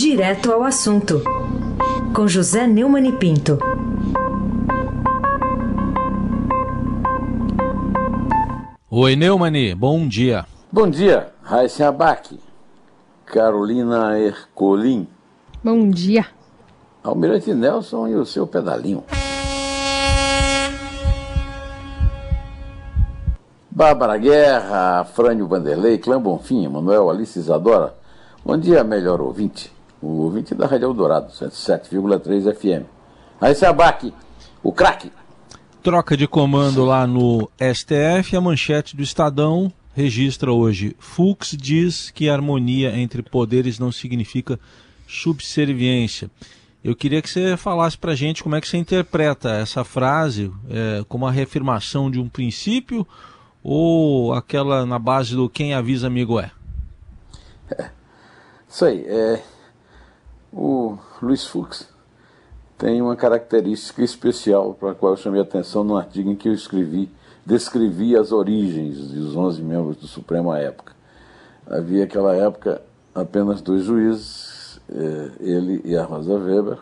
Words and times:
Direto 0.00 0.52
ao 0.52 0.62
assunto, 0.62 1.24
com 2.14 2.28
José 2.28 2.68
Neumann 2.68 3.08
e 3.08 3.10
Pinto. 3.10 3.58
Oi, 8.88 9.16
Neumani, 9.16 9.74
bom 9.74 10.06
dia. 10.06 10.46
Bom 10.70 10.88
dia, 10.88 11.32
Raíssa 11.42 11.88
Abac, 11.88 12.38
Carolina 13.26 14.16
Ercolim. 14.20 15.08
Bom 15.64 15.90
dia. 15.90 16.26
Almirante 17.02 17.52
Nelson 17.52 18.06
e 18.06 18.14
o 18.14 18.24
seu 18.24 18.46
pedalinho. 18.46 19.02
Bárbara 23.68 24.16
Guerra, 24.16 25.04
Frânio 25.06 25.48
Vanderlei, 25.48 25.98
Clã 25.98 26.22
Bonfim, 26.22 26.68
Manuel 26.68 27.10
Alice 27.10 27.36
Isadora. 27.36 27.96
Bom 28.44 28.56
dia, 28.56 28.84
melhor 28.84 29.20
ouvinte. 29.20 29.76
O 30.00 30.22
ouvinte 30.22 30.54
da 30.54 30.66
Rádio 30.66 30.86
Eldorado, 30.86 31.32
107,3 31.32 32.54
FM. 32.54 32.86
Raíssa 33.40 33.68
Abac, 33.68 34.12
o 34.62 34.72
craque. 34.72 35.10
Troca 35.82 36.16
de 36.16 36.26
comando 36.26 36.84
lá 36.84 37.06
no 37.06 37.50
STF, 37.58 38.36
a 38.36 38.40
manchete 38.40 38.96
do 38.96 39.02
Estadão 39.02 39.72
registra 39.94 40.52
hoje. 40.52 40.94
Fux 40.98 41.56
diz 41.58 42.10
que 42.10 42.28
harmonia 42.28 42.96
entre 42.96 43.22
poderes 43.22 43.78
não 43.78 43.90
significa 43.90 44.58
subserviência. 45.08 46.30
Eu 46.84 46.94
queria 46.94 47.20
que 47.20 47.28
você 47.28 47.56
falasse 47.56 47.98
para 47.98 48.12
a 48.12 48.14
gente 48.14 48.42
como 48.42 48.54
é 48.54 48.60
que 48.60 48.68
você 48.68 48.76
interpreta 48.76 49.50
essa 49.50 49.82
frase, 49.82 50.52
é, 50.70 51.04
como 51.08 51.26
a 51.26 51.30
reafirmação 51.30 52.08
de 52.08 52.20
um 52.20 52.28
princípio 52.28 53.06
ou 53.62 54.32
aquela 54.32 54.86
na 54.86 54.98
base 54.98 55.34
do 55.34 55.48
quem 55.48 55.74
avisa 55.74 56.06
amigo 56.06 56.38
é? 56.38 56.52
é 57.72 57.90
isso 58.68 58.84
aí. 58.84 59.04
É, 59.04 59.42
o 60.52 60.96
Luiz 61.20 61.46
Fux 61.46 61.88
tem 62.76 63.02
uma 63.02 63.16
característica 63.16 64.02
especial 64.02 64.72
para 64.74 64.92
a 64.92 64.94
qual 64.94 65.12
eu 65.12 65.16
chamei 65.16 65.40
atenção 65.40 65.82
no 65.82 65.96
artigo 65.96 66.30
em 66.30 66.36
que 66.36 66.48
eu 66.48 66.52
escrevi, 66.52 67.10
descrevi 67.44 68.16
as 68.16 68.30
origens 68.30 69.08
dos 69.08 69.34
11 69.34 69.62
membros 69.62 69.96
do 69.96 70.06
Supremo 70.06 70.52
à 70.52 70.58
época. 70.58 70.92
Havia 71.68 72.04
aquela 72.04 72.34
época 72.36 72.80
apenas 73.14 73.60
dois 73.60 73.82
juízes, 73.82 74.80
é, 74.88 75.30
ele 75.40 75.82
e 75.84 75.96
a 75.96 76.04
Rosa 76.04 76.34
Weber. 76.34 76.78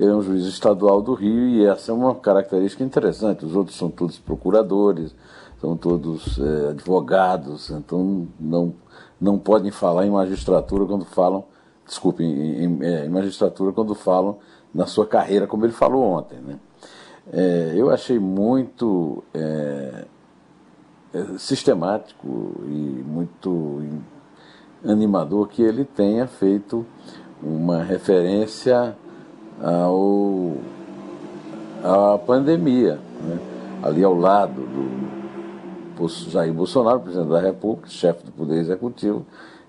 Ele 0.00 0.10
é 0.10 0.14
um 0.14 0.22
juiz 0.22 0.44
estadual 0.46 1.00
do 1.00 1.14
Rio 1.14 1.46
e 1.48 1.64
essa 1.64 1.92
é 1.92 1.94
uma 1.94 2.14
característica 2.16 2.82
interessante. 2.82 3.44
Os 3.44 3.54
outros 3.54 3.76
são 3.76 3.90
todos 3.90 4.18
procuradores, 4.18 5.14
são 5.60 5.76
todos 5.76 6.38
é, 6.38 6.70
advogados, 6.70 7.70
então 7.70 8.26
não, 8.40 8.74
não 9.20 9.38
podem 9.38 9.70
falar 9.70 10.04
em 10.04 10.10
magistratura 10.10 10.84
quando 10.84 11.04
falam, 11.04 11.44
desculpe, 11.86 12.22
em, 12.22 12.64
em, 12.64 12.82
é, 12.82 13.06
em 13.06 13.08
magistratura 13.08 13.72
quando 13.72 13.94
falam 13.94 14.38
na 14.74 14.86
sua 14.86 15.06
carreira, 15.06 15.46
como 15.46 15.64
ele 15.64 15.72
falou 15.72 16.02
ontem. 16.02 16.38
Né? 16.40 16.58
É, 17.32 17.72
eu 17.76 17.90
achei 17.90 18.18
muito 18.18 19.22
é, 19.32 20.04
é 21.12 21.38
sistemático 21.38 22.54
e 22.66 23.04
muito 23.06 23.82
animador 24.84 25.48
que 25.48 25.62
ele 25.62 25.84
tenha 25.84 26.26
feito 26.26 26.84
uma 27.42 27.82
referência 27.82 28.96
ao, 29.62 30.56
à 31.82 32.18
pandemia, 32.18 32.98
né? 33.22 33.38
ali 33.82 34.02
ao 34.02 34.14
lado 34.14 34.60
do 34.62 35.04
Jair 36.28 36.52
Bolsonaro, 36.52 37.00
presidente 37.00 37.28
da 37.28 37.40
República, 37.40 37.88
chefe 37.88 38.24
do 38.26 38.32
Poder 38.32 38.58
Executivo, 38.58 39.24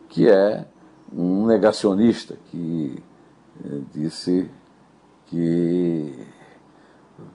que 0.10 0.28
é 0.28 0.66
um 1.14 1.46
negacionista, 1.46 2.38
que 2.52 3.02
eh, 3.64 3.82
disse 3.94 4.50
que 5.28 6.14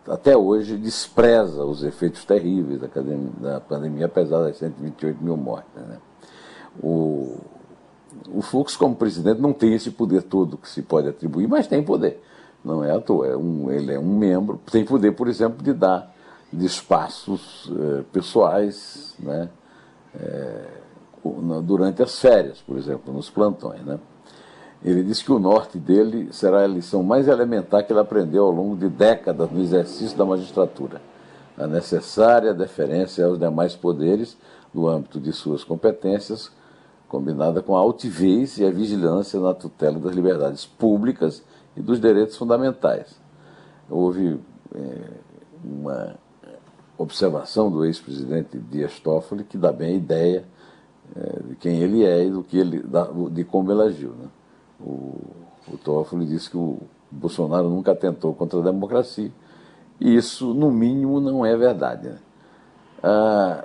até 0.07 0.37
hoje 0.37 0.77
despreza 0.77 1.65
os 1.65 1.83
efeitos 1.83 2.25
terríveis 2.25 2.81
da, 2.81 3.61
pandemia, 3.61 4.07
apesar 4.07 4.43
das 4.43 4.57
128 4.59 5.23
mil 5.23 5.37
mortes. 5.37 5.75
Né? 5.75 5.99
O, 6.83 7.39
o 8.33 8.43
Fux, 8.43 8.77
como 8.77 8.95
presidente, 8.95 9.41
não 9.41 9.53
tem 9.53 9.75
esse 9.75 9.91
poder 9.91 10.23
todo 10.23 10.59
que 10.59 10.69
se 10.69 10.83
pode 10.83 11.09
atribuir, 11.09 11.49
mas 11.49 11.67
tem 11.67 11.83
poder. 11.83 12.23
Não 12.65 12.85
é 12.85 12.91
à 12.95 13.01
toa. 13.01 13.27
É 13.27 13.37
um, 13.37 13.71
ele 13.71 13.95
é 13.95 13.99
um 13.99 14.19
membro, 14.19 14.61
tem 14.71 14.85
poder, 14.85 15.13
por 15.13 15.29
exemplo, 15.29 15.63
de 15.63 15.73
dar 15.73 16.15
de 16.53 16.67
espaços 16.67 17.71
eh, 17.73 18.03
pessoais 18.13 19.15
né, 19.21 19.49
eh, 20.15 20.80
durante 21.63 22.03
as 22.03 22.19
férias, 22.19 22.61
por 22.61 22.77
exemplo, 22.77 23.13
nos 23.13 23.29
plantões. 23.29 23.83
Né. 23.83 23.99
Ele 24.83 25.03
diz 25.03 25.23
que 25.23 25.31
o 25.31 25.39
norte 25.39 25.79
dele 25.79 26.29
será 26.33 26.65
a 26.65 26.67
lição 26.67 27.03
mais 27.03 27.29
elementar 27.29 27.85
que 27.85 27.93
ele 27.93 28.01
aprendeu 28.01 28.45
ao 28.45 28.51
longo 28.51 28.77
de 28.77 28.89
décadas 28.89 29.51
no 29.51 29.61
exercício 29.61 30.17
da 30.17 30.25
magistratura. 30.25 31.03
A 31.59 31.67
necessária 31.67 32.55
deferência 32.55 33.27
aos 33.27 33.39
demais 33.39 33.77
poderes 33.77 34.39
no 34.73 34.89
âmbito 34.89 35.21
de 35.21 35.33
suas 35.33 35.63
competências, 35.63 36.51
combinada 37.09 37.61
com 37.61 37.77
a 37.77 37.81
altivez 37.81 38.57
e 38.59 38.65
a 38.65 38.71
vigilância 38.71 39.39
na 39.39 39.53
tutela 39.53 39.99
das 39.99 40.15
liberdades 40.15 40.65
públicas 40.65 41.43
e 41.77 41.83
dos 41.83 42.01
direitos 42.01 42.37
fundamentais. 42.37 43.21
Houve 43.91 44.41
é, 44.75 45.03
uma 45.63 46.15
observação 46.97 47.71
do 47.71 47.85
ex-presidente 47.85 48.59
Dias 48.59 48.99
Toffoli 49.01 49.45
que 49.45 49.59
dá 49.59 49.73
bem 49.73 49.95
a 49.95 49.97
ideia 49.97 50.45
é, 51.17 51.43
de 51.49 51.57
quem 51.57 51.81
ele 51.81 52.05
é 52.05 52.25
e 52.25 52.31
do 52.31 52.43
que 52.43 52.59
ele, 52.59 52.83
de 53.31 53.45
como 53.45 53.73
ele 53.73 53.83
agiu. 53.83 54.11
Né? 54.11 54.29
O, 54.81 55.19
o 55.73 55.79
Toffoli 55.83 56.27
disse 56.27 56.51
que 56.51 56.57
o 56.57 56.79
Bolsonaro 57.11 57.69
nunca 57.69 57.93
atentou 57.93 58.35
contra 58.35 58.59
a 58.61 58.63
democracia 58.63 59.31
e 60.01 60.17
isso, 60.17 60.55
no 60.55 60.71
mínimo, 60.71 61.21
não 61.21 61.45
é 61.45 61.55
verdade. 61.57 62.09
Né? 62.09 62.19
Ah, 63.03 63.65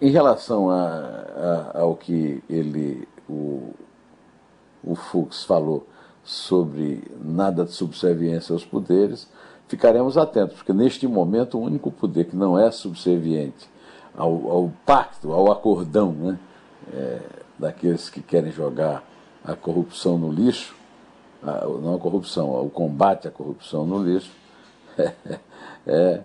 em 0.00 0.10
relação 0.10 0.68
a, 0.68 1.70
a, 1.74 1.80
ao 1.80 1.94
que 1.94 2.42
ele, 2.50 3.06
o, 3.28 3.72
o 4.82 4.94
Fux 4.96 5.44
falou 5.44 5.86
sobre 6.24 7.04
nada 7.22 7.64
de 7.64 7.70
subserviência 7.70 8.52
aos 8.52 8.64
poderes, 8.64 9.30
ficaremos 9.68 10.18
atentos, 10.18 10.56
porque 10.56 10.72
neste 10.72 11.06
momento 11.06 11.56
o 11.56 11.62
único 11.62 11.90
poder 11.92 12.24
que 12.24 12.34
não 12.34 12.58
é 12.58 12.68
subserviente 12.72 13.68
ao, 14.16 14.50
ao 14.50 14.72
pacto, 14.84 15.32
ao 15.32 15.52
acordão 15.52 16.10
né, 16.12 16.38
é, 16.92 17.20
daqueles 17.58 18.08
que 18.08 18.20
querem 18.20 18.52
jogar 18.52 19.04
a 19.44 19.54
corrupção 19.54 20.18
no 20.18 20.30
lixo, 20.30 20.74
a, 21.42 21.64
não 21.64 21.94
a 21.94 21.98
corrupção, 21.98 22.50
o 22.64 22.70
combate 22.70 23.28
à 23.28 23.30
corrupção 23.30 23.86
no 23.86 24.02
lixo, 24.02 24.30
é, 24.98 25.12
é, 25.86 26.20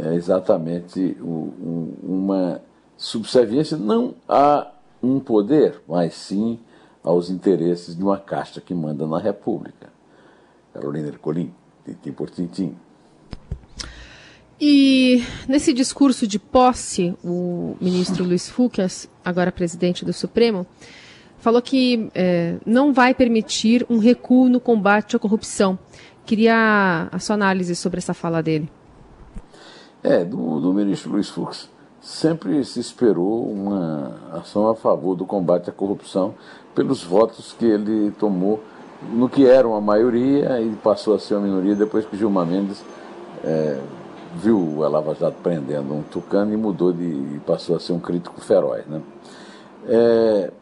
é 0.00 0.14
exatamente 0.14 1.16
um, 1.20 1.94
uma 2.02 2.60
subserviência 2.96 3.76
não 3.76 4.14
a 4.28 4.72
um 5.02 5.20
poder, 5.20 5.80
mas 5.86 6.14
sim 6.14 6.58
aos 7.02 7.30
interesses 7.30 7.96
de 7.96 8.02
uma 8.02 8.18
casta 8.18 8.60
que 8.60 8.74
manda 8.74 9.06
na 9.06 9.18
República. 9.18 9.88
Carolina 10.72 11.08
Ercolim 11.08 11.52
tintim 11.84 12.12
por 12.12 12.30
tintim. 12.30 12.76
E 14.60 15.22
nesse 15.46 15.72
discurso 15.72 16.26
de 16.26 16.38
posse, 16.38 17.14
o 17.22 17.76
ministro 17.80 18.24
Luiz 18.24 18.48
Fux, 18.48 19.08
agora 19.22 19.52
presidente 19.52 20.04
do 20.04 20.14
Supremo, 20.14 20.66
falou 21.38 21.60
que 21.60 22.10
é, 22.14 22.56
não 22.64 22.92
vai 22.92 23.12
permitir 23.12 23.84
um 23.90 23.98
recuo 23.98 24.48
no 24.48 24.58
combate 24.58 25.14
à 25.14 25.18
corrupção. 25.18 25.78
Queria 26.24 27.08
a 27.12 27.18
sua 27.18 27.34
análise 27.34 27.76
sobre 27.76 27.98
essa 27.98 28.14
fala 28.14 28.42
dele. 28.42 28.68
É, 30.02 30.24
do, 30.24 30.58
do 30.58 30.72
ministro 30.72 31.12
Luiz 31.12 31.28
Fux. 31.28 31.68
Sempre 32.00 32.64
se 32.64 32.80
esperou 32.80 33.50
uma 33.50 34.14
ação 34.32 34.68
a 34.68 34.74
favor 34.74 35.14
do 35.14 35.26
combate 35.26 35.68
à 35.68 35.72
corrupção 35.72 36.34
pelos 36.74 37.02
votos 37.02 37.54
que 37.58 37.66
ele 37.66 38.10
tomou 38.12 38.62
no 39.12 39.28
que 39.28 39.46
era 39.46 39.68
uma 39.68 39.80
maioria 39.80 40.60
e 40.60 40.70
passou 40.76 41.14
a 41.14 41.18
ser 41.18 41.34
uma 41.34 41.46
minoria 41.46 41.74
depois 41.74 42.06
que 42.06 42.16
Gilmar 42.16 42.46
Mendes 42.46 42.82
é, 43.44 43.78
viu 44.36 44.84
a 44.84 44.88
Lava 44.88 45.14
Jato 45.14 45.36
prendendo 45.42 45.94
um 45.94 46.02
tucano 46.02 46.52
e 46.52 46.56
mudou 46.56 46.92
de 46.92 47.04
e 47.04 47.40
passou 47.46 47.76
a 47.76 47.80
ser 47.80 47.92
um 47.92 48.00
crítico 48.00 48.40
feroz. 48.40 48.86
Né? 48.86 49.02
É, 49.88 50.52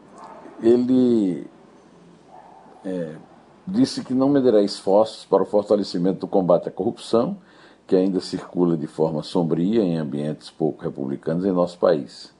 ele 0.61 1.47
é, 2.83 3.15
disse 3.65 4.03
que 4.03 4.13
não 4.13 4.29
medirá 4.29 4.61
esforços 4.61 5.25
para 5.25 5.43
o 5.43 5.45
fortalecimento 5.45 6.21
do 6.21 6.27
combate 6.27 6.69
à 6.69 6.71
corrupção, 6.71 7.37
que 7.87 7.95
ainda 7.95 8.19
circula 8.19 8.75
de 8.75 8.87
forma 8.87 9.23
sombria 9.23 9.81
em 9.81 9.97
ambientes 9.97 10.49
pouco 10.49 10.83
republicanos 10.83 11.45
em 11.45 11.51
nosso 11.51 11.77
país. 11.77 12.34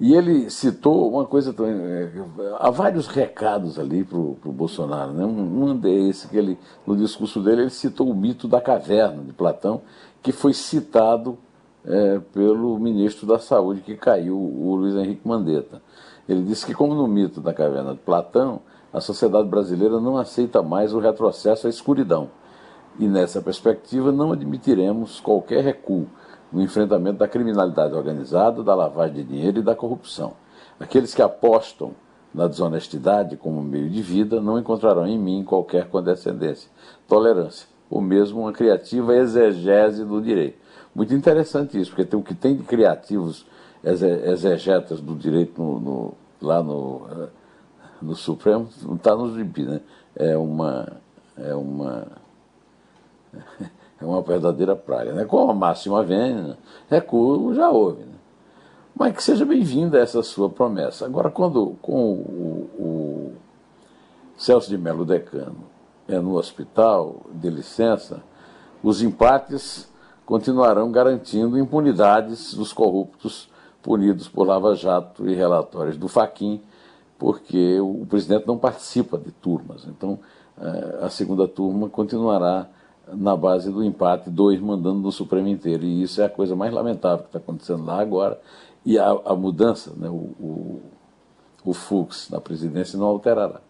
E 0.00 0.14
ele 0.14 0.48
citou 0.48 1.10
uma 1.10 1.24
coisa 1.24 1.52
também, 1.52 1.74
é, 1.74 2.12
há 2.60 2.70
vários 2.70 3.08
recados 3.08 3.80
ali 3.80 4.04
para 4.04 4.16
o 4.16 4.36
Bolsonaro. 4.44 5.12
Né? 5.12 5.24
Um, 5.24 5.64
um 5.64 5.76
desse 5.76 6.28
que 6.28 6.36
ele, 6.36 6.56
no 6.86 6.96
discurso 6.96 7.40
dele, 7.40 7.62
ele 7.62 7.70
citou 7.70 8.08
o 8.08 8.14
mito 8.14 8.46
da 8.46 8.60
caverna 8.60 9.24
de 9.24 9.32
Platão, 9.32 9.82
que 10.22 10.30
foi 10.30 10.54
citado 10.54 11.36
é, 11.84 12.20
pelo 12.32 12.78
ministro 12.78 13.26
da 13.26 13.40
Saúde 13.40 13.80
que 13.80 13.96
caiu, 13.96 14.36
o 14.36 14.76
Luiz 14.76 14.94
Henrique 14.94 15.26
Mandetta. 15.26 15.82
Ele 16.28 16.42
disse 16.42 16.64
que, 16.64 16.74
como 16.74 16.94
no 16.94 17.08
mito 17.08 17.40
da 17.40 17.52
caverna 17.52 17.92
de 17.92 18.00
Platão, 18.00 18.60
a 18.92 19.00
sociedade 19.00 19.48
brasileira 19.48 20.00
não 20.00 20.16
aceita 20.16 20.62
mais 20.62 20.94
o 20.94 21.00
retrocesso 21.00 21.66
à 21.66 21.70
escuridão. 21.70 22.30
E 22.98 23.08
nessa 23.08 23.40
perspectiva, 23.40 24.12
não 24.12 24.32
admitiremos 24.32 25.18
qualquer 25.18 25.64
recuo 25.64 26.06
no 26.52 26.62
enfrentamento 26.62 27.18
da 27.18 27.28
criminalidade 27.28 27.94
organizada, 27.94 28.62
da 28.62 28.74
lavagem 28.74 29.16
de 29.16 29.24
dinheiro 29.24 29.58
e 29.58 29.62
da 29.62 29.74
corrupção. 29.74 30.34
Aqueles 30.80 31.14
que 31.14 31.22
apostam 31.22 31.92
na 32.32 32.46
desonestidade 32.46 33.36
como 33.36 33.62
meio 33.62 33.88
de 33.88 34.02
vida 34.02 34.40
não 34.40 34.58
encontrarão 34.58 35.06
em 35.06 35.18
mim 35.18 35.44
qualquer 35.44 35.88
condescendência, 35.88 36.70
tolerância, 37.06 37.66
ou 37.90 38.00
mesmo 38.00 38.40
uma 38.40 38.52
criativa 38.52 39.16
exegese 39.16 40.04
do 40.04 40.20
direito. 40.20 40.58
Muito 40.94 41.14
interessante 41.14 41.80
isso, 41.80 41.90
porque 41.90 42.04
tem 42.04 42.18
o 42.18 42.22
que 42.22 42.34
tem 42.34 42.56
de 42.56 42.62
criativos 42.62 43.46
exegetas 43.82 45.00
do 45.00 45.14
direito 45.14 45.60
no, 45.62 45.80
no, 45.80 46.14
lá 46.40 46.62
no, 46.62 47.06
eh, 47.10 47.28
no 48.02 48.14
Supremo, 48.14 48.68
não 48.82 48.96
está 48.96 49.14
no 49.14 49.34
gibi, 49.34 49.62
né? 49.62 49.80
É 50.16 50.36
uma, 50.36 51.00
é 51.36 51.54
uma, 51.54 52.08
é 54.00 54.04
uma 54.04 54.22
verdadeira 54.22 54.76
praga. 54.76 55.12
Né? 55.12 55.24
Com 55.24 55.50
a 55.50 55.54
máxima 55.54 56.02
vem, 56.02 56.56
recuo 56.88 57.54
já 57.54 57.70
houve. 57.70 58.02
Né? 58.02 58.14
Mas 58.94 59.14
que 59.14 59.22
seja 59.22 59.44
bem-vinda 59.44 59.98
essa 59.98 60.22
sua 60.22 60.48
promessa. 60.48 61.04
Agora, 61.06 61.30
quando 61.30 61.76
com 61.80 62.12
o, 62.12 62.70
o 62.78 63.32
Celso 64.36 64.68
de 64.68 64.78
Melo 64.78 65.04
Decano 65.04 65.64
é 66.08 66.18
no 66.18 66.36
hospital, 66.36 67.26
de 67.32 67.50
licença, 67.50 68.22
os 68.82 69.02
empates 69.02 69.92
continuarão 70.24 70.90
garantindo 70.90 71.58
impunidades 71.58 72.54
dos 72.54 72.72
corruptos 72.72 73.48
punidos 73.82 74.28
por 74.28 74.46
Lava 74.46 74.74
Jato 74.74 75.28
e 75.28 75.34
relatórios 75.34 75.96
do 75.96 76.08
Faquin, 76.08 76.60
porque 77.18 77.80
o 77.80 78.06
presidente 78.06 78.46
não 78.46 78.58
participa 78.58 79.16
de 79.16 79.30
turmas. 79.30 79.86
Então, 79.86 80.18
eh, 80.60 80.98
a 81.02 81.08
segunda 81.08 81.48
turma 81.48 81.88
continuará 81.88 82.68
na 83.12 83.36
base 83.36 83.70
do 83.70 83.82
empate, 83.82 84.30
dois 84.30 84.60
mandando 84.60 85.00
no 85.00 85.12
Supremo 85.12 85.48
inteiro. 85.48 85.84
E 85.84 86.02
isso 86.02 86.20
é 86.20 86.26
a 86.26 86.30
coisa 86.30 86.54
mais 86.54 86.72
lamentável 86.72 87.18
que 87.18 87.28
está 87.28 87.38
acontecendo 87.38 87.84
lá 87.84 88.00
agora. 88.00 88.40
E 88.84 88.98
a, 88.98 89.08
a 89.08 89.34
mudança, 89.34 89.92
né, 89.96 90.08
o, 90.08 90.12
o, 90.12 90.82
o 91.64 91.74
Fux 91.74 92.28
na 92.30 92.40
presidência 92.40 92.98
não 92.98 93.06
alterará. 93.06 93.60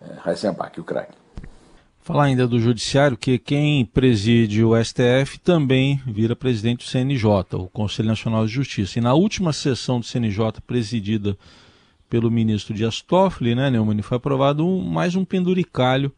É, 0.00 0.30
Heisenbach, 0.30 0.78
o 0.78 0.84
craque. 0.84 1.16
Falar 2.00 2.24
ainda 2.24 2.48
do 2.48 2.58
Judiciário, 2.58 3.18
que 3.18 3.38
quem 3.38 3.84
preside 3.84 4.64
o 4.64 4.72
STF 4.82 5.38
também 5.40 6.00
vira 6.06 6.34
presidente 6.34 6.86
do 6.86 6.90
CNJ, 6.90 7.26
o 7.54 7.68
Conselho 7.68 8.08
Nacional 8.08 8.46
de 8.46 8.52
Justiça. 8.52 8.98
E 8.98 9.02
na 9.02 9.12
última 9.12 9.52
sessão 9.52 10.00
do 10.00 10.06
CNJ, 10.06 10.60
presidida 10.66 11.36
pelo 12.08 12.30
ministro 12.30 12.72
Dias 12.72 13.02
Toffoli, 13.02 13.54
né, 13.54 13.68
Neumann, 13.68 14.00
foi 14.00 14.16
aprovado 14.16 14.66
um, 14.66 14.80
mais 14.82 15.14
um 15.14 15.24
penduricalho 15.24 16.10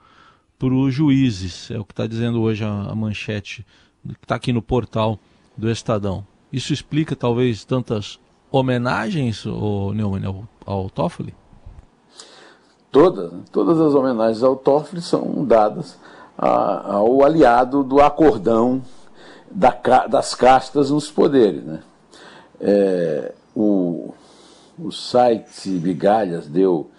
para 0.61 0.75
os 0.75 0.95
juízes. 0.95 1.71
É 1.71 1.79
o 1.79 1.85
que 1.85 1.93
está 1.93 2.07
dizendo 2.07 2.43
hoje 2.43 2.63
a, 2.63 2.69
a 2.69 2.95
manchete 2.95 3.67
que 4.07 4.13
está 4.23 4.35
aqui 4.35 4.53
no 4.53 4.61
portal 4.61 5.19
do 5.57 5.71
Estadão. 5.71 6.25
Isso 6.53 6.73
explica 6.73 7.17
talvez 7.17 7.65
tantas 7.65 8.21
homenagens, 8.53 9.47
o 9.47 9.93
Neumann, 9.95 10.27
ao, 10.27 10.49
ao 10.67 10.91
Toffoli? 10.91 11.35
Todas, 12.93 13.33
todas 13.51 13.81
as 13.81 13.95
homenagens 13.95 14.43
ao 14.43 14.55
Toffoli 14.55 15.01
são 15.01 15.45
dadas 15.45 15.99
a, 16.37 16.97
ao 16.97 17.25
aliado 17.25 17.83
do 17.83 18.01
acordão 18.01 18.83
da, 19.51 19.71
das 20.09 20.35
castas 20.35 20.91
nos 20.91 21.11
poderes. 21.11 21.65
Né? 21.65 21.83
É, 22.61 23.33
o, 23.57 24.13
o 24.79 24.93
site 24.93 25.71
Bigalhas 25.71 26.47
deu 26.47 26.91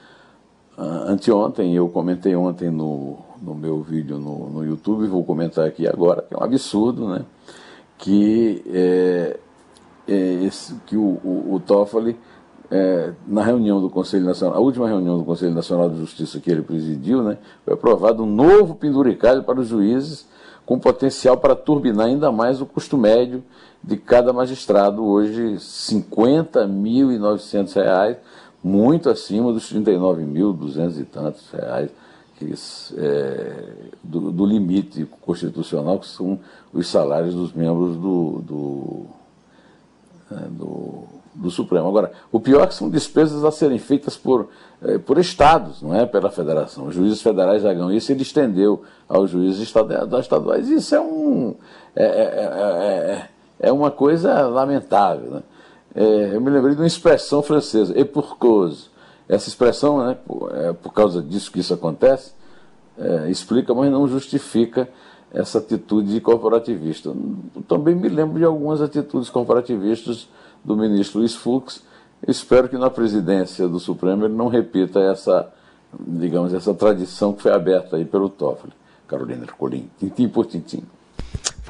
anteontem, 0.84 1.76
eu 1.76 1.88
comentei 1.90 2.36
ontem 2.36 2.70
no, 2.70 3.18
no 3.42 3.54
meu 3.54 3.82
vídeo 3.82 4.18
no, 4.18 4.50
no 4.50 4.66
YouTube, 4.66 5.08
vou 5.08 5.24
comentar 5.24 5.66
aqui 5.66 5.88
agora, 5.88 6.22
que 6.22 6.34
é 6.34 6.38
um 6.38 6.44
absurdo, 6.44 7.08
né? 7.08 7.24
que, 7.98 8.64
é, 8.68 9.40
é 10.08 10.34
esse, 10.44 10.74
que 10.88 10.98
o, 10.98 11.20
o, 11.24 11.54
o 11.54 11.60
Toffoli 11.60 12.18
é, 12.72 13.14
na 13.28 13.44
reunião 13.44 13.80
do 13.82 13.90
Conselho 13.90 14.24
Nacional, 14.26 14.58
a 14.58 14.62
última 14.62 14.88
reunião 14.88 15.18
do 15.18 15.26
Conselho 15.26 15.54
Nacional 15.54 15.90
de 15.90 15.98
Justiça 15.98 16.40
que 16.40 16.50
ele 16.50 16.62
presidiu, 16.62 17.22
né, 17.22 17.38
foi 17.66 17.74
aprovado 17.74 18.24
um 18.24 18.26
novo 18.26 18.76
penduricalho 18.76 19.44
para 19.44 19.60
os 19.60 19.68
juízes, 19.68 20.26
com 20.66 20.80
potencial 20.80 21.36
para 21.38 21.54
turbinar 21.56 22.08
ainda 22.08 22.32
mais 22.32 22.62
o 22.62 22.66
custo 22.66 22.98
médio 22.98 23.44
de 23.84 23.98
cada 23.98 24.32
magistrado, 24.32 25.04
hoje 25.04 25.42
R$ 25.42 25.58
50.900, 25.58 28.16
muito 28.64 29.10
acima 29.10 29.52
dos 29.52 29.70
R$ 29.72 29.80
39.200 29.80 31.00
e 31.00 31.04
tantos 31.04 31.50
reais 31.52 31.90
que, 32.38 32.54
é, 32.98 33.74
do, 34.04 34.32
do, 34.32 34.46
limite 34.46 35.06
constitucional, 35.22 36.00
que 36.00 36.08
são 36.08 36.40
os 36.74 36.88
salários 36.88 37.36
dos 37.36 37.54
membros 37.54 37.96
do, 37.96 38.42
do, 38.42 39.06
é, 40.32 40.48
do 40.50 41.08
do 41.34 41.50
Supremo. 41.50 41.88
Agora, 41.88 42.12
o 42.32 42.40
pior 42.40 42.64
é 42.64 42.68
que 42.68 42.74
são 42.74 42.90
despesas 42.90 43.44
a 43.44 43.52
serem 43.52 43.80
feitas 43.80 44.18
por, 44.18 44.50
eh, 44.82 44.98
por 44.98 45.18
estados, 45.18 45.82
não 45.82 45.96
é 45.96 46.06
pela 46.06 46.30
federação. 46.30 46.88
Os 46.88 46.96
juízes 46.96 47.22
federais 47.22 47.64
já 47.64 47.74
ganham 47.74 47.92
isso, 47.92 48.12
ele 48.12 48.22
estendeu 48.22 48.84
aos 49.08 49.30
juízes 49.30 49.62
estaduais. 49.62 50.68
Isso 50.70 50.94
é, 50.96 51.02
um, 51.02 51.56
é, 51.96 52.04
é, 52.04 52.10
é, 53.64 53.70
é 53.70 53.72
uma 53.72 53.92
coisa 53.92 54.48
lamentável. 54.48 55.32
Né? 55.32 55.44
Eu 55.96 56.40
me 56.42 56.50
lembrei 56.50 56.76
de 56.76 56.82
uma 56.82 56.88
expressão 56.88 57.42
francesa, 57.42 57.98
et 57.98 58.06
pour 58.06 58.38
cause. 58.38 58.90
Essa 59.28 59.50
expressão, 59.50 60.06
né, 60.06 60.18
por, 60.26 60.54
é 60.56 60.74
por 60.74 60.94
causa 60.94 61.22
disso 61.22 61.52
que 61.52 61.60
isso 61.60 61.74
acontece, 61.74 62.34
explica, 63.30 63.74
mas 63.74 63.92
não 63.92 64.08
justifica 64.08 64.88
essa 65.34 65.60
atitude 65.60 66.20
corporativista. 66.20 67.14
Também 67.68 67.96
me 67.96 68.10
lembro 68.10 68.38
de 68.38 68.44
algumas 68.44 68.82
atitudes 68.82 69.30
corporativistas 69.30 70.28
do 70.64 70.76
ministro 70.76 71.20
Luiz 71.20 71.34
Fux. 71.34 71.84
Espero 72.28 72.70
que 72.70 72.78
na 72.78 72.90
presidência 72.90 73.68
do 73.68 73.80
Supremo 73.80 74.26
ele 74.26 74.34
não 74.34 74.48
repita 74.48 75.00
essa, 75.00 75.52
digamos, 76.00 76.54
essa 76.54 76.74
tradição 76.74 77.34
que 77.34 77.42
foi 77.42 77.52
aberta 77.52 77.96
aí 77.96 78.06
pelo 78.06 78.30
Toffoli. 78.30 78.74
Carolina 79.08 79.44
Ercolim, 79.44 79.90
tintim 80.00 80.28
por 80.28 80.46
tintim. 80.46 80.84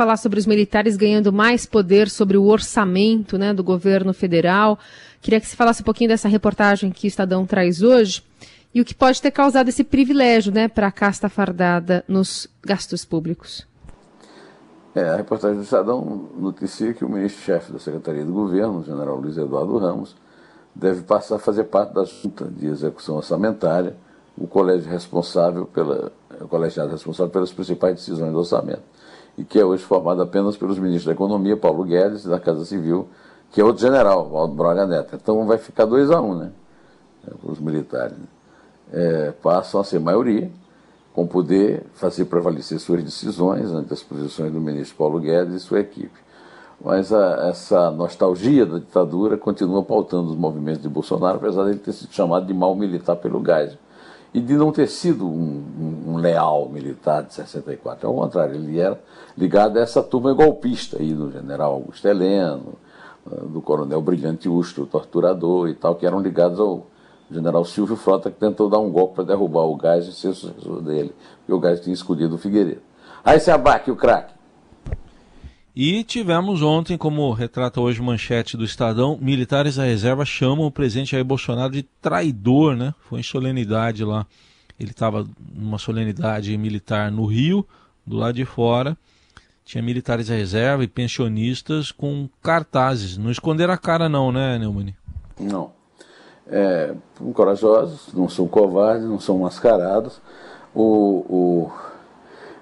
Falar 0.01 0.17
sobre 0.17 0.39
os 0.39 0.47
militares 0.47 0.97
ganhando 0.97 1.31
mais 1.31 1.67
poder 1.67 2.09
sobre 2.09 2.35
o 2.35 2.45
orçamento 2.45 3.37
né, 3.37 3.53
do 3.53 3.63
governo 3.63 4.15
federal. 4.15 4.79
Queria 5.21 5.39
que 5.39 5.45
você 5.45 5.55
falasse 5.55 5.83
um 5.83 5.85
pouquinho 5.85 6.07
dessa 6.07 6.27
reportagem 6.27 6.89
que 6.89 7.05
o 7.05 7.07
Estadão 7.07 7.45
traz 7.45 7.83
hoje 7.83 8.23
e 8.73 8.81
o 8.81 8.83
que 8.83 8.95
pode 8.95 9.21
ter 9.21 9.29
causado 9.29 9.69
esse 9.69 9.83
privilégio 9.83 10.51
né, 10.51 10.67
para 10.67 10.87
a 10.87 10.91
casta 10.91 11.29
fardada 11.29 12.03
nos 12.07 12.47
gastos 12.63 13.05
públicos. 13.05 13.67
É, 14.95 15.07
a 15.07 15.17
reportagem 15.17 15.57
do 15.57 15.63
Estadão 15.63 16.29
noticia 16.35 16.95
que 16.95 17.05
o 17.05 17.09
ministro-chefe 17.09 17.71
da 17.71 17.77
Secretaria 17.77 18.25
do 18.25 18.33
Governo, 18.33 18.79
o 18.79 18.83
general 18.83 19.17
Luiz 19.17 19.37
Eduardo 19.37 19.77
Ramos, 19.77 20.15
deve 20.73 21.03
passar 21.03 21.35
a 21.35 21.39
fazer 21.39 21.65
parte 21.65 21.93
da 21.93 22.05
Junta 22.05 22.45
de 22.45 22.65
Execução 22.65 23.17
Orçamentária, 23.17 23.95
o 24.35 24.47
colégio 24.47 24.89
responsável 24.89 25.67
pela, 25.67 26.11
o 26.39 26.87
responsável 26.89 27.29
pelas 27.29 27.53
principais 27.53 27.93
decisões 27.93 28.31
do 28.31 28.39
orçamento, 28.39 28.81
e 29.37 29.43
que 29.43 29.59
é 29.59 29.65
hoje 29.65 29.83
formado 29.83 30.21
apenas 30.21 30.57
pelos 30.57 30.77
ministros 30.77 31.05
da 31.05 31.13
Economia, 31.13 31.55
Paulo 31.57 31.83
Guedes, 31.83 32.25
e 32.25 32.29
da 32.29 32.39
Casa 32.39 32.65
Civil, 32.65 33.07
que 33.51 33.59
é 33.59 33.63
outro 33.63 33.81
general, 33.81 34.29
Valdo 34.29 34.55
Braga 34.55 34.85
Neto. 34.85 35.15
Então 35.15 35.45
vai 35.45 35.57
ficar 35.57 35.85
dois 35.85 36.09
a 36.09 36.21
um, 36.21 36.35
né? 36.35 36.51
Os 37.43 37.59
militares. 37.59 38.17
Né? 38.17 38.25
É, 38.93 39.31
passam 39.41 39.79
a 39.79 39.83
ser 39.83 39.99
maioria, 39.99 40.49
com 41.13 41.27
poder 41.27 41.83
fazer 41.93 42.25
prevalecer 42.25 42.79
suas 42.79 43.03
decisões 43.03 43.71
ante 43.71 43.93
as 43.93 44.01
posições 44.01 44.51
do 44.51 44.59
ministro 44.59 44.95
Paulo 44.97 45.19
Guedes 45.19 45.55
e 45.55 45.59
sua 45.59 45.79
equipe. 45.79 46.19
Mas 46.83 47.13
a, 47.13 47.49
essa 47.49 47.91
nostalgia 47.91 48.65
da 48.65 48.79
ditadura 48.79 49.37
continua 49.37 49.83
pautando 49.83 50.31
os 50.31 50.35
movimentos 50.35 50.81
de 50.81 50.89
Bolsonaro, 50.89 51.37
apesar 51.37 51.65
de 51.65 51.71
ele 51.71 51.79
ter 51.79 51.93
sido 51.93 52.11
chamado 52.13 52.45
de 52.45 52.53
mal 52.53 52.75
militar 52.75 53.15
pelo 53.17 53.43
Geisel. 53.43 53.77
E 54.33 54.39
de 54.39 54.53
não 54.53 54.71
ter 54.71 54.87
sido 54.87 55.25
um, 55.25 55.63
um, 56.07 56.13
um, 56.13 56.17
leal 56.17 56.69
militar 56.69 57.23
de 57.23 57.33
64. 57.33 58.07
Ao 58.07 58.13
contrário, 58.13 58.55
ele 58.55 58.79
era 58.79 58.97
ligado 59.37 59.77
a 59.77 59.81
essa 59.81 60.01
turma 60.01 60.33
golpista 60.33 60.97
aí 60.99 61.13
do 61.13 61.29
general 61.31 61.73
Augusto 61.73 62.07
Heleno, 62.07 62.75
do 63.25 63.61
coronel 63.61 64.01
Brilhante 64.01 64.47
Ustro, 64.47 64.85
torturador 64.85 65.67
e 65.67 65.73
tal, 65.73 65.95
que 65.95 66.05
eram 66.05 66.21
ligados 66.21 66.59
ao, 66.59 66.85
general 67.31 67.63
Silvio 67.63 67.95
Frota, 67.95 68.29
que 68.29 68.37
tentou 68.37 68.69
dar 68.69 68.79
um 68.79 68.91
golpe 68.91 69.15
para 69.15 69.23
derrubar 69.23 69.63
o 69.63 69.75
gás 69.75 70.05
e 70.05 70.11
ser 70.11 70.33
sucessor 70.33 70.81
dele, 70.81 71.15
porque 71.39 71.53
o 71.53 71.59
gás 71.59 71.79
tinha 71.79 71.93
escolhido 71.93 72.35
o 72.35 72.37
Figueiredo. 72.37 72.81
Aí 73.23 73.39
se 73.39 73.49
abaque 73.49 73.89
o 73.89 73.95
craque. 73.95 74.33
E 75.75 76.03
tivemos 76.03 76.61
ontem, 76.61 76.97
como 76.97 77.31
retrata 77.31 77.79
hoje 77.79 78.01
manchete 78.01 78.57
do 78.57 78.65
Estadão, 78.65 79.17
militares 79.21 79.77
da 79.77 79.83
reserva 79.83 80.25
chamam 80.25 80.65
o 80.65 80.71
presidente 80.71 81.11
Jair 81.11 81.23
Bolsonaro 81.23 81.71
de 81.71 81.83
traidor, 82.01 82.75
né? 82.75 82.93
Foi 83.07 83.21
em 83.21 83.23
solenidade 83.23 84.03
lá. 84.03 84.25
Ele 84.77 84.91
estava 84.91 85.25
numa 85.53 85.77
solenidade 85.77 86.57
militar 86.57 87.09
no 87.09 87.25
Rio, 87.25 87.65
do 88.05 88.17
lado 88.17 88.35
de 88.35 88.43
fora. 88.43 88.97
Tinha 89.63 89.81
militares 89.81 90.27
da 90.27 90.35
reserva 90.35 90.83
e 90.83 90.87
pensionistas 90.87 91.91
com 91.91 92.27
cartazes. 92.43 93.17
Não 93.17 93.31
esconderam 93.31 93.73
a 93.73 93.77
cara 93.77 94.09
não, 94.09 94.31
né, 94.31 94.57
Neumann? 94.59 94.93
Não. 95.39 95.71
é, 96.49 96.93
corajosos, 97.33 98.13
não 98.13 98.27
são 98.27 98.45
covardes, 98.45 99.07
não 99.07 99.19
são 99.19 99.39
mascarados. 99.39 100.19
O, 100.75 101.69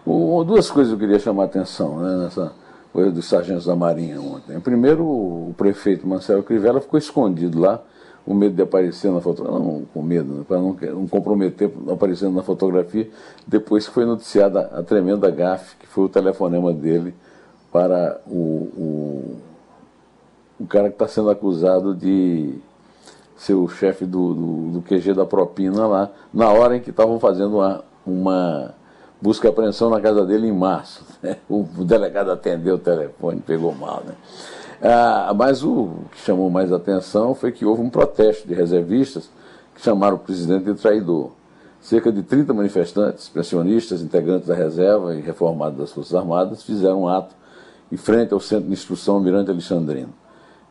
o, 0.06 0.40
o, 0.40 0.44
duas 0.44 0.70
coisas 0.70 0.94
eu 0.94 1.00
queria 1.00 1.18
chamar 1.18 1.44
a 1.44 1.46
atenção 1.46 2.00
né, 2.00 2.24
nessa 2.24 2.54
dos 2.94 3.26
sargentos 3.26 3.66
da 3.66 3.76
Marinha 3.76 4.20
ontem. 4.20 4.60
Primeiro, 4.60 5.04
o 5.04 5.54
prefeito 5.58 6.08
Marcelo 6.08 6.44
Crivella 6.44 6.82
ficou 6.82 6.98
escondido 6.98 7.60
lá, 7.60 7.82
com 8.26 8.34
medo 8.34 8.56
de 8.56 8.62
aparecer 8.62 9.12
na 9.12 9.22
fotografia, 9.22 9.60
não 9.60 9.86
com 9.94 10.02
medo, 10.02 10.34
né, 10.34 10.46
para 10.48 10.58
não, 10.58 10.74
não, 10.74 11.08
comprometer 11.08 11.72
aparecendo 11.92 12.36
na 12.36 12.44
fotografia, 12.44 13.10
depois 13.48 13.88
que 13.88 13.94
foi 13.94 14.06
noticiada 14.06 14.62
a 14.74 14.84
tremenda 14.84 15.30
gafe, 15.32 15.76
que 15.78 15.88
foi 15.88 16.06
o 16.06 16.10
telefonema 16.10 16.74
dele 16.74 17.14
para 17.72 18.20
o, 18.28 18.38
o, 18.38 19.38
o 20.60 20.68
cara 20.68 20.90
que 20.90 20.96
está 20.96 21.08
sendo 21.08 21.30
acusado 21.30 21.96
de 21.96 22.56
ser 23.38 23.54
o 23.54 23.68
chefe 23.70 24.06
do, 24.06 24.34
do, 24.34 24.72
do, 24.74 24.82
QG 24.82 25.14
da 25.14 25.26
propina 25.26 25.88
lá, 25.88 26.12
na 26.34 26.50
hora 26.50 26.76
em 26.76 26.82
que 26.82 26.90
estavam 26.90 27.20
fazendo 27.20 27.58
uma, 27.58 27.84
uma 28.06 28.76
busca 29.22 29.48
e 29.48 29.50
apreensão 29.50 29.90
na 29.90 30.00
casa 30.00 30.26
dele 30.26 30.48
em 30.48 30.52
março. 30.52 31.04
Né? 31.22 31.38
O, 31.50 31.64
delegado 31.84 32.32
atendeu 32.32 32.76
o 32.76 32.80
telefone, 32.80 33.42
pegou 33.46 33.74
mal. 33.74 34.04
Né? 34.06 34.14
Ah, 34.82 35.34
mas 35.36 35.64
o 35.64 35.90
que 36.12 36.20
chamou 36.22 36.50
mais 36.50 36.72
atenção 36.72 37.36
foi 37.36 37.52
que 37.52 37.66
houve 37.66 37.82
um 37.82 37.90
protesto 37.90 38.48
de 38.48 38.54
reservistas 38.54 39.30
que 39.76 39.82
chamaram 39.82 40.16
o 40.16 40.20
presidente 40.20 40.66
de 40.66 40.74
traidor. 40.76 41.32
Cerca 41.82 42.12
de 42.12 42.24
30 42.24 42.54
manifestantes, 42.54 43.30
pensionistas, 43.30 44.02
integrantes 44.02 44.48
da 44.48 44.56
reserva 44.56 45.16
e 45.16 45.22
reformados 45.22 45.80
das 45.80 45.92
Forças 45.92 46.14
Armadas 46.14 46.64
fizeram 46.64 47.04
um 47.04 47.08
ato 47.08 47.34
em 47.92 47.98
frente 47.98 48.34
ao 48.34 48.40
Centro 48.40 48.68
de 48.68 48.74
Instrução 48.74 49.20
Mirante 49.20 49.50
Alexandrino. 49.50 50.14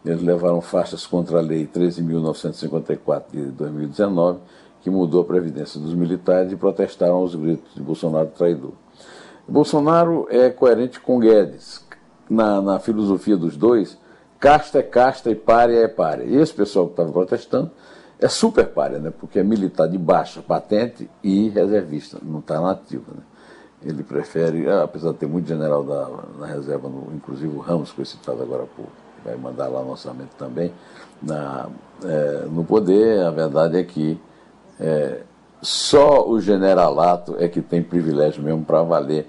Eles 0.04 0.22
levaram 0.22 0.60
faixas 0.60 1.06
contra 1.06 1.38
a 1.38 1.40
Lei 1.40 1.66
13.954 1.66 3.22
de 3.32 3.42
2019, 3.46 4.38
que 4.80 4.90
mudou 4.90 5.22
a 5.22 5.24
previdência 5.24 5.80
dos 5.80 5.94
militares 5.94 6.52
e 6.52 6.56
protestaram 6.56 7.16
aos 7.16 7.34
gritos 7.34 7.74
de 7.74 7.82
Bolsonaro 7.82 8.28
traidor. 8.28 8.72
Bolsonaro 9.46 10.26
é 10.30 10.50
coerente 10.50 11.00
com 11.00 11.18
Guedes. 11.18 11.86
Na, 12.28 12.60
na 12.60 12.78
filosofia 12.78 13.36
dos 13.36 13.56
dois, 13.56 13.96
casta 14.38 14.80
é 14.80 14.82
casta 14.82 15.30
e 15.30 15.34
párea 15.34 15.78
é 15.78 15.88
párea. 15.88 16.24
E 16.24 16.36
esse 16.36 16.52
pessoal 16.52 16.86
que 16.86 16.92
estava 16.92 17.10
protestando 17.10 17.70
é 18.20 18.28
super 18.28 18.66
párea, 18.66 18.98
né? 18.98 19.10
porque 19.10 19.38
é 19.38 19.42
militar 19.42 19.88
de 19.88 19.96
baixa 19.96 20.42
patente 20.42 21.08
e 21.22 21.48
reservista, 21.48 22.18
não 22.22 22.40
está 22.40 22.60
na 22.60 22.72
ativa. 22.72 23.12
Né? 23.14 23.22
Ele 23.82 24.02
prefere, 24.02 24.68
ah, 24.68 24.82
apesar 24.82 25.12
de 25.12 25.18
ter 25.18 25.26
muito 25.26 25.48
general 25.48 25.84
da, 25.84 26.08
na 26.38 26.46
reserva, 26.46 26.88
no, 26.88 27.14
inclusive 27.14 27.56
o 27.56 27.60
Ramos, 27.60 27.90
que 27.90 27.96
foi 27.96 28.04
citado 28.04 28.42
agora 28.42 28.64
há 28.64 28.66
pouco, 28.66 28.90
vai 29.24 29.36
mandar 29.36 29.68
lá 29.68 29.82
no 29.82 29.92
orçamento 29.92 30.34
também, 30.36 30.72
na, 31.22 31.68
é, 32.04 32.46
no 32.50 32.64
poder, 32.64 33.24
a 33.24 33.30
verdade 33.30 33.78
é 33.78 33.84
que 33.84 34.20
é, 34.80 35.20
só 35.60 36.28
o 36.28 36.40
generalato 36.40 37.36
é 37.38 37.48
que 37.48 37.60
tem 37.60 37.82
privilégio 37.82 38.42
mesmo 38.42 38.64
para 38.64 38.82
valer, 38.82 39.28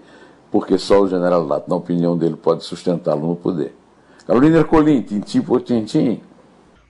porque 0.51 0.77
só 0.77 1.01
o 1.01 1.07
generalato, 1.07 1.69
na 1.69 1.75
opinião 1.75 2.17
dele, 2.17 2.35
pode 2.35 2.63
sustentá-lo 2.63 3.27
no 3.27 3.35
poder. 3.35 3.75
Carolina 4.25 4.59
Ercolim, 4.59 5.01
tintim 5.01 5.41
por 5.41 5.61
tintim. 5.61 6.21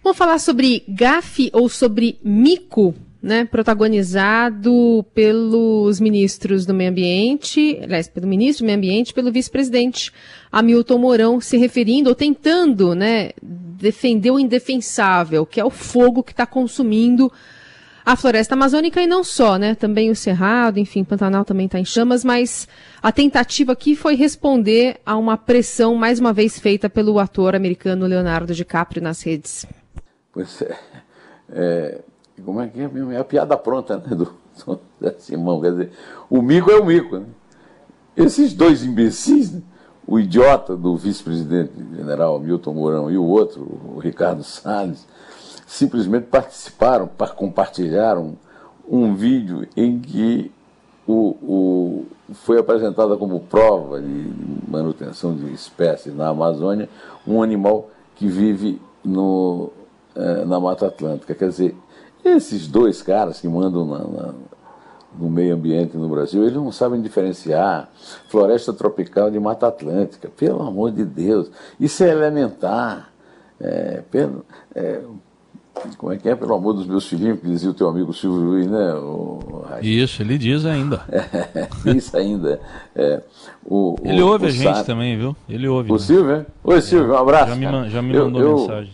Vamos 0.03 0.17
falar 0.17 0.39
sobre 0.39 0.83
GAF 0.87 1.49
ou 1.53 1.69
sobre 1.69 2.19
mico, 2.23 2.93
né, 3.21 3.43
protagonizado 3.43 5.05
pelos 5.13 5.99
ministros 5.99 6.65
do 6.65 6.73
Meio 6.73 6.89
Ambiente, 6.89 7.77
aliás, 7.81 8.07
pelo 8.07 8.27
ministro 8.27 8.63
do 8.63 8.67
Meio 8.67 8.77
Ambiente, 8.77 9.13
pelo 9.13 9.31
vice-presidente 9.31 10.11
Hamilton 10.51 10.97
Mourão, 10.97 11.41
se 11.41 11.57
referindo 11.57 12.09
ou 12.09 12.15
tentando, 12.15 12.95
né, 12.95 13.31
defender 13.41 14.31
o 14.31 14.39
indefensável, 14.39 15.45
que 15.45 15.59
é 15.59 15.65
o 15.65 15.69
fogo 15.69 16.23
que 16.23 16.31
está 16.31 16.45
consumindo 16.45 17.31
a 18.11 18.15
floresta 18.15 18.55
amazônica 18.55 18.99
e 18.99 19.05
não 19.05 19.23
só, 19.23 19.55
né? 19.55 19.75
Também 19.75 20.09
o 20.09 20.15
Cerrado, 20.15 20.79
enfim, 20.79 21.03
Pantanal 21.03 21.45
também 21.45 21.67
está 21.67 21.79
em 21.79 21.85
chamas, 21.85 22.23
mas 22.23 22.67
a 23.03 23.11
tentativa 23.11 23.71
aqui 23.71 23.95
foi 23.95 24.15
responder 24.15 24.99
a 25.05 25.15
uma 25.15 25.37
pressão, 25.37 25.93
mais 25.93 26.19
uma 26.19 26.33
vez, 26.33 26.57
feita 26.57 26.89
pelo 26.89 27.19
ator 27.19 27.55
americano 27.55 28.07
Leonardo 28.07 28.51
DiCaprio 28.51 29.03
nas 29.03 29.21
redes. 29.21 29.63
Pois 30.33 30.59
é. 30.63 30.75
é 31.51 32.01
como 32.43 32.59
é 32.61 32.67
que 32.67 32.79
é? 32.81 32.89
É 33.13 33.17
a 33.19 33.23
piada 33.23 33.55
pronta, 33.55 33.99
né? 33.99 34.15
Do, 34.15 34.33
do 34.99 35.13
Simão. 35.19 35.61
Quer 35.61 35.71
dizer, 35.71 35.91
o 36.31 36.41
mico 36.41 36.71
é 36.71 36.79
o 36.79 36.85
mico, 36.85 37.19
né? 37.19 37.27
Esses 38.17 38.55
dois 38.55 38.83
imbecis, 38.83 39.51
né? 39.51 39.61
o 40.07 40.19
idiota 40.19 40.75
do 40.75 40.97
vice-presidente 40.97 41.73
general 41.95 42.39
Milton 42.39 42.73
Mourão 42.73 43.11
e 43.11 43.19
o 43.19 43.23
outro, 43.23 43.61
o 43.95 43.99
Ricardo 43.99 44.43
Salles, 44.43 45.05
simplesmente 45.69 46.25
participaram, 46.25 47.07
compartilharam 47.35 48.35
um 48.89 49.13
vídeo 49.13 49.67
em 49.77 49.99
que 49.99 50.51
o, 51.07 51.35
o, 51.43 52.05
foi 52.33 52.57
apresentada 52.57 53.15
como 53.15 53.39
prova 53.41 54.01
de 54.01 54.33
manutenção 54.67 55.35
de 55.35 55.53
espécies 55.53 56.15
na 56.15 56.29
Amazônia 56.29 56.89
um 57.25 57.43
animal 57.43 57.91
que 58.15 58.27
vive 58.27 58.81
no, 59.05 59.69
é, 60.15 60.43
na 60.43 60.59
Mata 60.59 60.87
Atlântica. 60.87 61.35
Quer 61.35 61.49
dizer, 61.49 61.75
esses 62.25 62.67
dois 62.67 63.03
caras 63.03 63.39
que 63.39 63.47
mandam 63.47 63.85
na, 63.85 63.99
na, 63.99 64.33
no 65.19 65.29
meio 65.29 65.53
ambiente 65.53 65.95
no 65.95 66.09
Brasil, 66.09 66.41
eles 66.41 66.55
não 66.55 66.71
sabem 66.71 66.99
diferenciar 66.99 67.91
floresta 68.27 68.73
tropical 68.73 69.29
de 69.29 69.39
Mata 69.39 69.67
Atlântica. 69.67 70.29
Pelo 70.35 70.63
amor 70.63 70.91
de 70.91 71.05
Deus, 71.05 71.51
isso 71.79 72.03
é 72.03 72.09
elementar. 72.09 73.07
É, 73.61 74.03
pelo, 74.09 74.45
é, 74.73 75.01
como 75.97 76.11
é 76.11 76.17
que 76.17 76.29
é? 76.29 76.35
Pelo 76.35 76.53
amor 76.53 76.73
dos 76.73 76.85
meus 76.85 77.07
filhinhos, 77.07 77.39
que 77.39 77.47
dizia 77.47 77.69
o 77.69 77.73
teu 77.73 77.87
amigo 77.87 78.13
Silvio 78.13 78.41
Luiz, 78.41 78.67
né? 78.67 78.93
O, 78.95 79.63
isso, 79.81 80.21
ele 80.21 80.37
diz 80.37 80.65
ainda. 80.65 81.01
É, 81.85 81.91
isso 81.91 82.15
ainda. 82.15 82.59
É, 82.95 83.21
o, 83.65 83.95
ele 84.03 84.21
ouve 84.21 84.47
a 84.47 84.49
gente 84.49 84.83
também, 84.83 85.17
viu? 85.17 85.35
Ele 85.47 85.67
ouve. 85.67 85.89
O 85.89 85.93
né? 85.93 85.99
Silvio, 85.99 86.45
Oi, 86.63 86.81
Silvio, 86.81 87.13
um 87.13 87.17
abraço. 87.17 87.49
Já 87.49 87.55
me, 87.55 87.89
já 87.89 88.01
me 88.01 88.17
mandou 88.17 88.41
eu, 88.41 88.57
mensagem. 88.57 88.93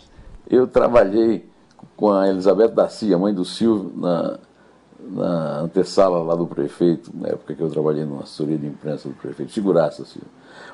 Eu, 0.50 0.60
eu 0.62 0.68
trabalhei 0.68 1.46
com 1.96 2.12
a 2.12 2.28
Elizabeth 2.28 2.70
Darcia, 2.70 3.18
mãe 3.18 3.34
do 3.34 3.46
Silvio, 3.46 3.92
na, 3.96 4.38
na 5.00 5.60
antessala 5.60 6.24
lá 6.24 6.36
do 6.36 6.46
prefeito, 6.46 7.12
na 7.14 7.30
época 7.30 7.54
que 7.54 7.62
eu 7.62 7.70
trabalhei 7.70 8.06
numa 8.06 8.24
assessoria 8.24 8.58
de 8.58 8.68
imprensa 8.68 9.08
do 9.08 9.16
prefeito, 9.16 9.52
figuraça, 9.52 10.06
Silvio. 10.06 10.30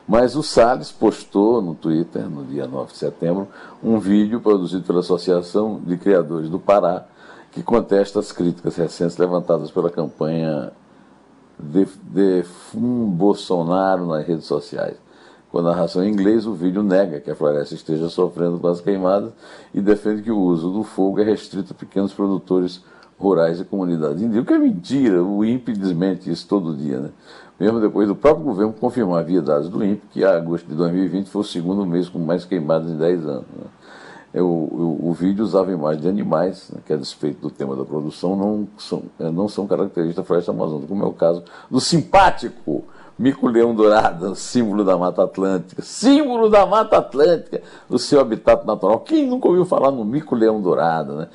Mas 0.08 0.36
o 0.36 0.43
Salles 0.43 0.91
postou 0.91 1.62
no 1.62 1.75
Twitter, 1.75 2.29
no 2.29 2.43
dia 2.43 2.67
9 2.67 2.91
de 2.91 2.98
setembro, 2.98 3.48
um 3.84 4.00
vídeo 4.00 4.41
produzido 4.41 4.84
pela 4.84 5.00
Associação 5.00 5.79
de 5.86 5.98
Criadores 5.98 6.50
do 6.50 6.60
Pará, 6.60 7.05
que 7.51 7.62
contesta 7.62 8.20
as 8.20 8.31
críticas 8.31 8.75
recentes 8.75 9.17
levantadas 9.17 9.70
pela 9.72 9.89
campanha 9.89 10.72
de, 11.60 11.86
de 11.86 12.43
Bolsonaro 12.74 14.08
nas 14.08 14.25
redes 14.25 14.46
sociais. 14.46 14.98
Com 15.51 15.60
a 15.60 15.63
narração 15.63 16.03
em 16.03 16.10
inglês, 16.10 16.48
o 16.48 16.53
vídeo 16.53 16.81
nega 16.81 17.20
que 17.20 17.29
a 17.29 17.36
floresta 17.36 17.75
esteja 17.75 18.08
sofrendo 18.08 18.58
com 18.58 18.67
as 18.67 18.79
queimadas 18.79 19.34
e 19.74 19.81
defende 19.81 20.22
que 20.22 20.31
o 20.31 20.39
uso 20.39 20.72
do 20.72 20.84
fogo 20.84 21.20
é 21.20 21.24
restrito 21.24 21.74
a 21.74 21.75
pequenos 21.75 22.13
produtores 22.13 22.81
rurais 23.20 23.60
e 23.60 23.65
comunidades 23.65 24.22
indígenas. 24.22 24.43
O 24.43 24.48
que 24.48 24.53
é 24.53 24.58
mentira, 24.58 25.22
o 25.22 25.43
INPE 25.43 25.74
desmente 25.74 26.31
isso 26.31 26.48
todo 26.48 26.75
dia, 26.75 27.00
né? 27.00 27.10
Mesmo 27.61 27.79
depois 27.79 28.07
do 28.07 28.15
próprio 28.15 28.43
governo 28.43 28.73
confirmar 28.73 29.23
via 29.23 29.39
dados 29.39 29.69
do 29.69 29.85
INPE 29.85 30.01
que 30.09 30.25
agosto 30.25 30.65
de 30.65 30.73
2020 30.73 31.29
foi 31.29 31.41
o 31.41 31.45
segundo 31.45 31.85
mês 31.85 32.09
com 32.09 32.17
mais 32.17 32.43
queimadas 32.43 32.89
em 32.89 32.97
10 32.97 33.27
anos. 33.27 33.45
Né? 33.55 33.65
É, 34.33 34.41
o, 34.41 35.15
vídeo 35.15 35.43
usava 35.43 35.71
imagens 35.71 36.01
de 36.01 36.09
animais, 36.09 36.71
né, 36.73 36.79
que 36.83 36.91
a 36.91 36.97
despeito 36.97 37.39
do 37.39 37.51
tema 37.51 37.75
da 37.75 37.85
produção, 37.85 38.35
não 38.35 38.67
são, 38.79 39.03
é, 39.19 39.29
não 39.29 39.47
são 39.47 39.67
características 39.67 40.15
da 40.15 40.23
floresta 40.23 40.49
amazônica, 40.49 40.87
como 40.87 41.03
é 41.03 41.07
o 41.07 41.13
caso 41.13 41.43
do 41.69 41.79
simpático 41.79 42.83
mico-leão 43.19 43.75
dourado, 43.75 44.33
símbolo 44.33 44.83
da 44.83 44.97
Mata 44.97 45.23
Atlântica, 45.23 45.83
símbolo 45.83 46.49
da 46.49 46.65
Mata 46.65 46.97
Atlântica, 46.97 47.61
o 47.87 47.99
seu 47.99 48.21
habitat 48.21 48.65
natural. 48.65 49.01
Quem 49.01 49.27
nunca 49.27 49.47
ouviu 49.47 49.65
falar 49.65 49.91
no 49.91 50.03
mico-leão 50.03 50.59
dourado, 50.59 51.15
né? 51.15 51.27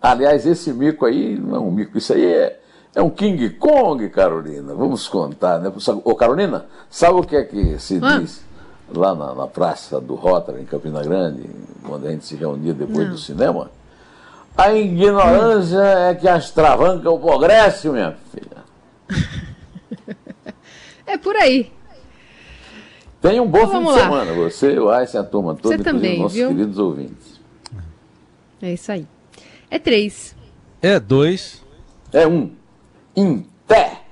Aliás, 0.00 0.46
esse 0.46 0.72
mico 0.72 1.04
aí 1.04 1.38
não 1.38 1.56
é 1.56 1.58
um 1.58 1.70
mico, 1.70 1.98
isso 1.98 2.14
aí 2.14 2.24
é, 2.24 2.58
é 2.94 3.02
um 3.02 3.10
King 3.10 3.50
Kong, 3.50 4.08
Carolina. 4.08 4.74
Vamos 4.74 5.08
contar, 5.08 5.58
né? 5.58 5.72
Ô, 6.04 6.14
Carolina, 6.14 6.66
sabe 6.88 7.18
o 7.18 7.22
que 7.22 7.36
é 7.36 7.44
que 7.44 7.78
se 7.78 7.98
ah. 8.02 8.18
diz 8.18 8.44
lá 8.94 9.14
na, 9.14 9.34
na, 9.34 9.46
praça 9.46 10.00
do 10.00 10.14
Rotary, 10.14 10.62
em 10.62 10.64
Campina 10.64 11.02
Grande, 11.02 11.48
quando 11.86 12.06
a 12.06 12.10
gente 12.10 12.24
se 12.24 12.36
reunia 12.36 12.72
depois 12.72 13.06
não. 13.06 13.14
do 13.14 13.18
cinema? 13.18 13.70
A 14.56 14.72
ignorância 14.72 15.78
hum. 15.78 16.08
é 16.10 16.14
que 16.14 16.28
astravanca 16.28 17.10
o 17.10 17.18
progresso, 17.18 17.92
minha 17.92 18.16
filha. 18.32 18.64
É 21.06 21.18
por 21.18 21.36
aí. 21.36 21.70
Tenha 23.20 23.42
um 23.42 23.46
bom 23.46 23.58
então, 23.58 23.70
fim 23.72 23.78
de 23.80 23.92
lá. 23.92 23.98
semana, 23.98 24.32
você, 24.32 24.78
o 24.78 24.90
Aysen, 24.90 25.20
a 25.20 25.24
turma 25.24 25.54
toda, 25.54 25.76
você 25.76 25.84
também, 25.84 26.18
nossos 26.18 26.36
viu? 26.36 26.48
queridos 26.48 26.78
ouvintes. 26.78 27.40
É 28.60 28.72
isso 28.72 28.90
aí. 28.90 29.06
É 29.70 29.78
três. 29.78 30.34
É 30.80 30.98
dois. 30.98 31.62
É 32.12 32.26
um. 32.26 32.52
Em 33.16 33.44
pé. 33.68 34.03